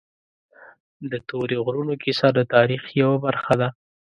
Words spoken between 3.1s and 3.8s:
برخه ده.